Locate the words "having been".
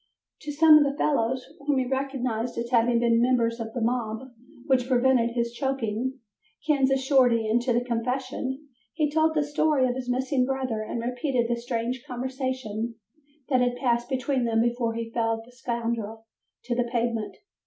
2.71-3.21